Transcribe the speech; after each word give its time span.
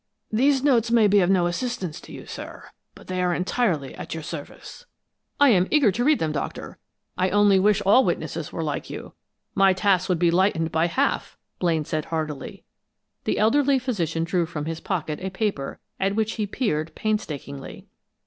These 0.31 0.63
notes 0.63 0.89
may 0.89 1.05
be 1.05 1.19
of 1.19 1.29
no 1.29 1.45
assistance 1.45 2.01
to 2.01 2.11
you, 2.11 2.25
sir, 2.25 2.71
but 2.95 3.05
they 3.05 3.21
are 3.21 3.35
entirely 3.35 3.93
at 3.93 4.15
your 4.15 4.23
service." 4.23 4.87
"I 5.39 5.49
am 5.49 5.67
eager 5.69 5.91
to 5.91 6.03
hear 6.07 6.15
them, 6.15 6.31
Doctor. 6.31 6.79
I 7.19 7.29
only 7.29 7.59
wish 7.59 7.83
all 7.85 8.03
witnesses 8.03 8.51
were 8.51 8.63
like 8.63 8.89
you 8.89 9.13
my 9.53 9.73
tasks 9.73 10.09
would 10.09 10.17
be 10.17 10.31
lightened 10.31 10.71
by 10.71 10.87
half," 10.87 11.37
Blaine 11.59 11.85
said, 11.85 12.05
heartily. 12.05 12.63
The 13.25 13.37
elderly 13.37 13.77
physician 13.77 14.23
drew 14.23 14.47
from 14.47 14.65
his 14.65 14.79
pocket 14.79 15.19
a 15.21 15.29
paper, 15.29 15.79
at 15.99 16.15
which 16.15 16.33
he 16.33 16.47
peered, 16.47 16.95
painstakingly. 16.95 17.85